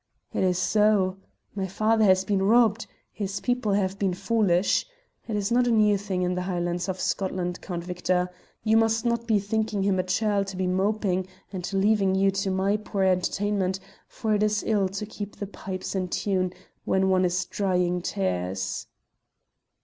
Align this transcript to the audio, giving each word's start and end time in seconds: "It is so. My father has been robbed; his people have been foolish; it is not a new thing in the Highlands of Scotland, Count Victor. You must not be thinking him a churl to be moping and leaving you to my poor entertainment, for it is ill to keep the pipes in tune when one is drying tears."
"It 0.33 0.43
is 0.43 0.57
so. 0.57 1.17
My 1.53 1.67
father 1.67 2.05
has 2.05 2.25
been 2.25 2.41
robbed; 2.41 2.87
his 3.11 3.39
people 3.39 3.73
have 3.73 3.99
been 3.99 4.15
foolish; 4.15 4.83
it 5.27 5.35
is 5.35 5.51
not 5.51 5.67
a 5.67 5.71
new 5.71 5.95
thing 5.95 6.23
in 6.23 6.33
the 6.33 6.41
Highlands 6.41 6.89
of 6.89 6.99
Scotland, 6.99 7.61
Count 7.61 7.83
Victor. 7.83 8.27
You 8.63 8.77
must 8.77 9.05
not 9.05 9.27
be 9.27 9.37
thinking 9.37 9.83
him 9.83 9.99
a 9.99 10.03
churl 10.03 10.43
to 10.45 10.57
be 10.57 10.65
moping 10.65 11.27
and 11.53 11.71
leaving 11.71 12.15
you 12.15 12.31
to 12.31 12.49
my 12.49 12.77
poor 12.77 13.03
entertainment, 13.03 13.79
for 14.07 14.33
it 14.33 14.41
is 14.41 14.63
ill 14.65 14.89
to 14.89 15.05
keep 15.05 15.35
the 15.35 15.45
pipes 15.45 15.93
in 15.93 16.07
tune 16.07 16.51
when 16.83 17.07
one 17.09 17.23
is 17.23 17.45
drying 17.45 18.01
tears." 18.01 18.87